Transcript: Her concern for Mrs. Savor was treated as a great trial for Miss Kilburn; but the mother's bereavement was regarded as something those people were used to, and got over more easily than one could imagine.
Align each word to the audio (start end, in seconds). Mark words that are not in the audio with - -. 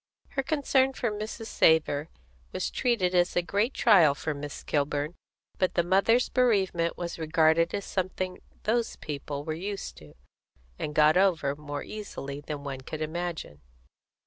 Her 0.29 0.41
concern 0.41 0.93
for 0.93 1.11
Mrs. 1.11 1.45
Savor 1.45 2.09
was 2.51 2.71
treated 2.71 3.13
as 3.13 3.35
a 3.35 3.43
great 3.43 3.71
trial 3.75 4.15
for 4.15 4.33
Miss 4.33 4.63
Kilburn; 4.63 5.13
but 5.59 5.75
the 5.75 5.83
mother's 5.83 6.27
bereavement 6.27 6.97
was 6.97 7.19
regarded 7.19 7.71
as 7.75 7.85
something 7.85 8.39
those 8.63 8.95
people 8.95 9.43
were 9.43 9.53
used 9.53 9.97
to, 9.97 10.15
and 10.79 10.95
got 10.95 11.17
over 11.17 11.55
more 11.55 11.83
easily 11.83 12.41
than 12.41 12.63
one 12.63 12.81
could 12.81 13.03
imagine. 13.03 13.61